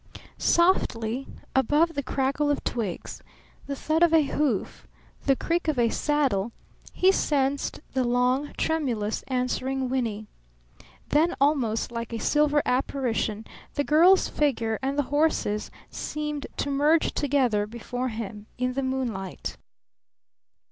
[0.39, 3.21] Softly above the crackle of twigs,
[3.67, 4.87] the thud of a hoof,
[5.27, 6.51] the creak of a saddle,
[6.91, 10.25] he sensed the long, tremulous, answering whinny.
[11.09, 13.45] Then almost like a silver apparition
[13.75, 19.55] the girl's figure and the horse's seemed to merge together before him in the moonlight.